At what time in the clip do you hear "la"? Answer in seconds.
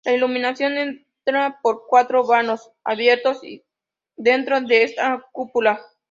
0.03-0.13